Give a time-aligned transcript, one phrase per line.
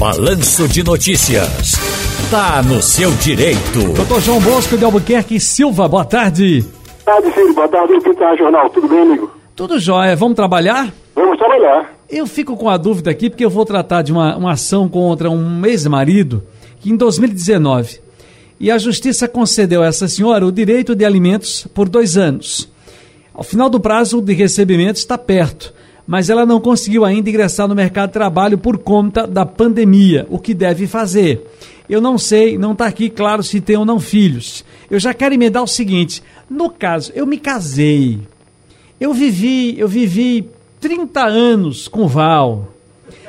[0.00, 1.74] Balanço de Notícias.
[2.30, 3.92] Tá no seu direito.
[3.92, 6.64] Doutor João Bosco de Albuquerque Silva, boa tarde.
[7.04, 7.52] Boa tarde, filho.
[7.52, 7.92] Boa tarde.
[7.92, 8.70] O que tá, jornal?
[8.70, 9.30] Tudo bem, amigo?
[9.54, 10.16] Tudo jóia.
[10.16, 10.90] Vamos trabalhar?
[11.14, 11.92] Vamos trabalhar.
[12.08, 15.30] Eu fico com a dúvida aqui porque eu vou tratar de uma, uma ação contra
[15.30, 16.42] um ex-marido
[16.80, 18.00] que em 2019
[18.58, 22.72] e a justiça concedeu a essa senhora o direito de alimentos por dois anos.
[23.34, 25.74] Ao final do prazo de recebimento está perto
[26.10, 30.26] mas ela não conseguiu ainda ingressar no mercado de trabalho por conta da pandemia.
[30.28, 31.48] O que deve fazer?
[31.88, 34.64] Eu não sei, não está aqui claro se tem ou não filhos.
[34.90, 38.18] Eu já quero emendar o seguinte: no caso, eu me casei.
[39.00, 40.50] Eu vivi, eu vivi
[40.80, 42.74] 30 anos com Val.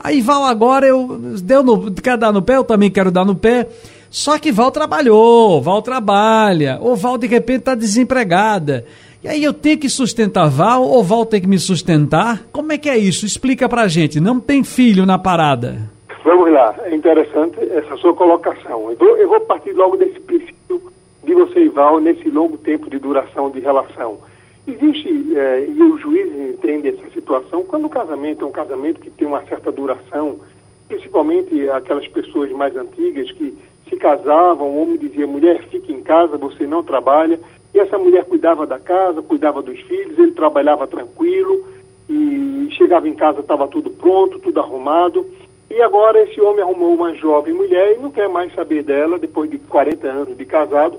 [0.00, 3.34] Aí Val agora eu deu no, quer dar no pé, eu também quero dar no
[3.36, 3.68] pé.
[4.08, 8.86] Só que Val trabalhou, Val trabalha, ou Val de repente está desempregada.
[9.22, 12.42] E aí eu tenho que sustentar Val ou Val tem que me sustentar?
[12.50, 13.24] Como é que é isso?
[13.24, 14.18] Explica pra gente.
[14.18, 15.78] Não tem filho na parada.
[16.24, 16.74] Vamos lá.
[16.84, 18.90] É interessante essa sua colocação.
[18.90, 20.82] Eu vou, eu vou partir logo desse princípio
[21.22, 24.18] de você e Val nesse longo tempo de duração de relação.
[24.66, 29.10] Existe, é, e o juiz entende essa situação, quando o casamento é um casamento que
[29.10, 30.40] tem uma certa duração,
[30.88, 33.56] principalmente aquelas pessoas mais antigas que
[33.88, 37.38] se casavam, o homem dizia, mulher, fique em casa, você não trabalha,
[37.74, 41.66] e essa mulher cuidava da casa, cuidava dos filhos, ele trabalhava tranquilo
[42.08, 45.26] e chegava em casa, estava tudo pronto, tudo arrumado.
[45.70, 49.50] E agora esse homem arrumou uma jovem mulher e não quer mais saber dela, depois
[49.50, 50.98] de 40 anos de casado,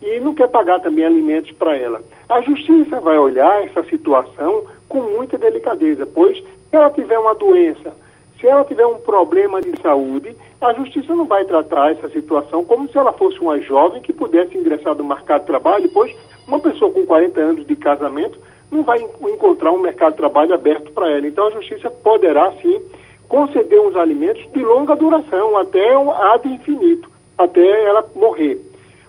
[0.00, 2.00] e não quer pagar também alimentos para ela.
[2.28, 7.92] A justiça vai olhar essa situação com muita delicadeza, pois se ela tiver uma doença,
[8.42, 12.88] se ela tiver um problema de saúde, a justiça não vai tratar essa situação como
[12.88, 16.12] se ela fosse uma jovem que pudesse ingressar no mercado de trabalho, pois
[16.48, 18.36] uma pessoa com 40 anos de casamento
[18.68, 21.24] não vai encontrar um mercado de trabalho aberto para ela.
[21.24, 22.82] Então a justiça poderá sim
[23.28, 28.60] conceder uns alimentos de longa duração, até um ad infinito, até ela morrer.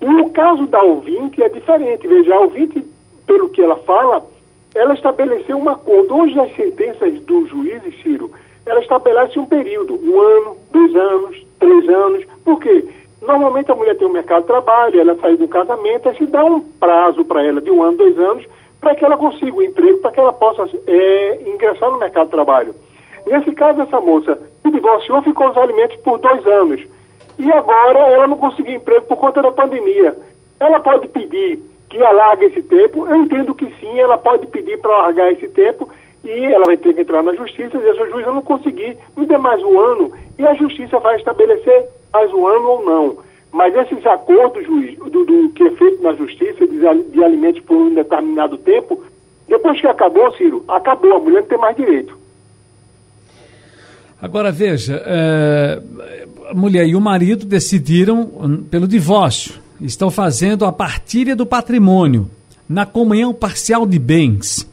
[0.00, 2.06] O caso da ouvinte é diferente.
[2.06, 2.80] Veja, a ouvinte,
[3.26, 4.24] pelo que ela fala,
[4.72, 6.14] ela estabeleceu um acordo.
[6.16, 8.30] Hoje as sentenças do juiz, Ciro,
[8.76, 12.24] ela estabelece um período, um ano, dois anos, três anos.
[12.44, 12.84] Por quê?
[13.22, 16.44] Normalmente a mulher tem um mercado de trabalho, ela sai do casamento, aí se dá
[16.44, 18.44] um prazo para ela de um ano, dois anos,
[18.80, 22.32] para que ela consiga um emprego, para que ela possa é, ingressar no mercado de
[22.32, 22.74] trabalho.
[23.26, 26.82] Nesse caso, essa moça se divorciou, ficou os alimentos por dois anos.
[27.38, 30.16] E agora ela não conseguiu emprego por conta da pandemia.
[30.60, 31.58] Ela pode pedir
[31.88, 35.88] que alargue esse tempo, eu entendo que sim, ela pode pedir para alargar esse tempo
[36.24, 39.38] e ela vai ter que entrar na justiça e essa juíza não conseguir, me dê
[39.38, 43.18] mais um ano e a justiça vai estabelecer mais um ano ou não.
[43.52, 46.78] Mas esses acordos, juiz, do, do que é feito na justiça de,
[47.10, 49.02] de alimentos por um determinado tempo,
[49.48, 52.16] depois que acabou, Ciro, acabou, a mulher não tem mais direito.
[54.20, 55.80] Agora veja, é,
[56.50, 62.30] a mulher e o marido decidiram pelo divórcio, estão fazendo a partilha do patrimônio
[62.68, 64.68] na comunhão parcial de bens.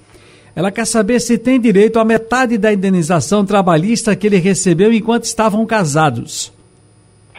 [0.56, 5.24] Ela quer saber se tem direito à metade da indenização trabalhista que ele recebeu enquanto
[5.24, 6.54] estavam casados.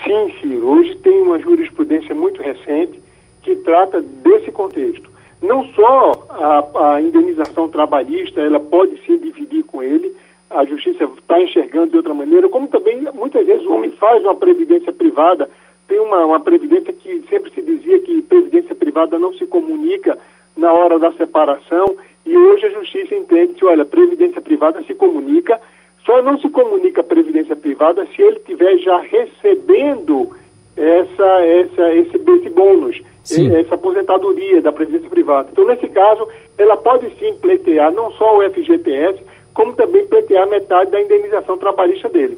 [0.02, 0.66] Sim, Ciro.
[0.68, 3.00] Hoje tem uma jurisprudência muito recente
[3.42, 5.08] que trata desse contexto.
[5.40, 10.12] Não só a, a indenização trabalhista, ela pode se dividir com ele,
[10.50, 14.34] a justiça está enxergando de outra maneira, como também muitas vezes o homem faz uma
[14.34, 15.48] previdência privada.
[15.86, 20.18] Tem uma, uma previdência que sempre se dizia que previdência privada não se comunica
[20.56, 21.93] na hora da separação
[22.34, 25.60] e hoje a justiça entende que, olha, previdência privada se comunica,
[26.04, 30.30] só não se comunica previdência privada se ele estiver já recebendo
[30.76, 33.54] essa, essa, esse, esse bônus, sim.
[33.54, 35.48] essa aposentadoria da previdência privada.
[35.52, 36.26] Então, nesse caso,
[36.58, 39.22] ela pode sim pleitear não só o FGTS,
[39.54, 42.36] como também pleitear metade da indenização trabalhista dele.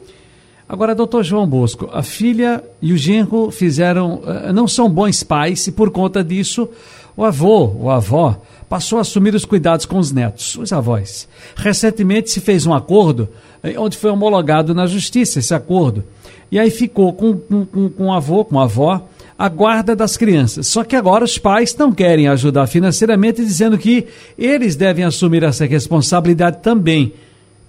[0.68, 5.66] Agora, doutor João Bosco, a filha e o genro fizeram, eh, não são bons pais
[5.68, 6.68] e por conta disso,
[7.16, 8.36] o avô, o avó,
[8.68, 11.28] passou a assumir os cuidados com os netos, os avós.
[11.56, 13.28] Recentemente se fez um acordo
[13.62, 16.04] eh, onde foi homologado na justiça esse acordo.
[16.50, 19.02] E aí ficou com, com, com o avô, com a avó,
[19.38, 20.66] a guarda das crianças.
[20.66, 24.06] Só que agora os pais não querem ajudar financeiramente, dizendo que
[24.38, 27.12] eles devem assumir essa responsabilidade também.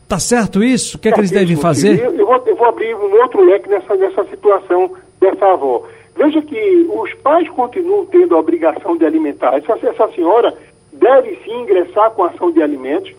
[0.08, 0.96] Tá certo isso?
[0.96, 2.00] O que, é que eles devem fazer?
[2.00, 5.84] Eu, eu, vou, eu, vou, abrir um outro leque nessa, nessa situação dessa avó.
[6.18, 9.56] Veja que os pais continuam tendo a obrigação de alimentar.
[9.56, 10.52] Essa, essa senhora
[10.92, 13.14] deve sim ingressar com ação de alimentos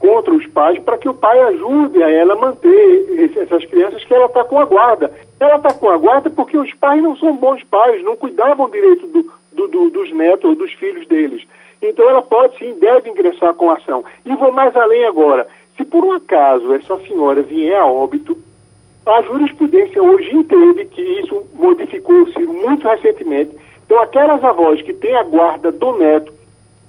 [0.00, 4.12] contra os pais para que o pai ajude a ela a manter essas crianças que
[4.12, 5.12] ela está com a guarda.
[5.38, 9.06] Ela está com a guarda porque os pais não são bons pais, não cuidavam direito
[9.06, 11.46] do, do, do, dos netos ou dos filhos deles.
[11.80, 14.04] Então ela pode sim, deve ingressar com ação.
[14.26, 15.46] E vou mais além agora.
[15.76, 18.36] Se por um acaso essa senhora vier a óbito,
[19.04, 23.50] A jurisprudência hoje entende que isso modificou-se muito recentemente.
[23.84, 26.32] Então, aquelas avós que têm a guarda do neto,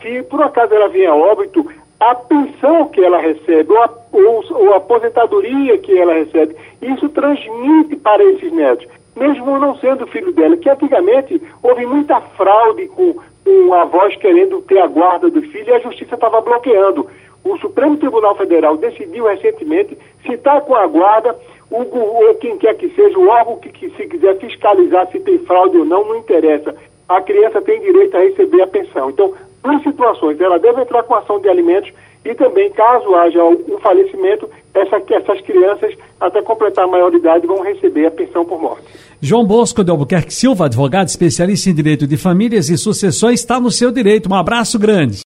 [0.01, 1.65] se por acaso ela vier a óbito,
[1.99, 7.09] a pensão que ela recebe, ou a, ou, ou a aposentadoria que ela recebe, isso
[7.09, 13.15] transmite para esses netos, mesmo não sendo filho dela, que antigamente houve muita fraude com,
[13.43, 17.07] com avós querendo ter a guarda do filho e a justiça estava bloqueando.
[17.43, 21.35] O Supremo Tribunal Federal decidiu recentemente citar com a guarda
[21.81, 25.39] o, ou quem quer que seja, o órgão que, que se quiser fiscalizar se tem
[25.39, 26.75] fraude ou não, não interessa.
[27.09, 29.09] A criança tem direito a receber a pensão.
[29.09, 29.33] Então,
[29.63, 30.39] duas situações.
[30.39, 31.91] Ela deve entrar com ação de alimentos
[32.25, 38.05] e também, caso haja um falecimento, essa, essas crianças, até completar a maioridade, vão receber
[38.05, 38.85] a pensão por morte.
[39.21, 43.71] João Bosco de Albuquerque Silva, advogado especialista em direito de famílias e sucessões, está no
[43.71, 44.29] seu direito.
[44.29, 45.17] Um abraço grande.